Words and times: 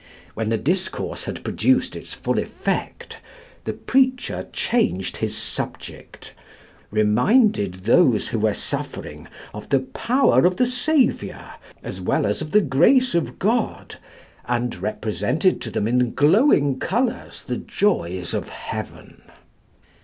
When 0.33 0.49
the 0.49 0.57
discourse 0.57 1.25
had 1.25 1.43
produced 1.43 1.95
its 1.95 2.11
full 2.15 2.39
effect 2.39 3.19
the 3.65 3.73
preacher 3.73 4.47
changed 4.51 5.17
his 5.17 5.37
subject; 5.37 6.33
reminded 6.89 7.83
those 7.85 8.29
who 8.29 8.39
were 8.39 8.55
suffering 8.55 9.27
of 9.53 9.69
the 9.69 9.81
power 9.81 10.43
of 10.43 10.57
the 10.57 10.65
Saviour, 10.65 11.51
as 11.83 12.01
well 12.01 12.25
as 12.25 12.41
of 12.41 12.49
the 12.49 12.61
grace 12.61 13.13
of 13.13 13.37
God, 13.37 13.97
and 14.45 14.75
represented 14.77 15.61
to 15.61 15.69
them 15.69 15.87
in 15.87 16.15
glowing 16.15 16.79
colours 16.79 17.43
the 17.43 17.57
joys 17.57 18.33
of 18.33 18.49
heaven. 18.49 19.21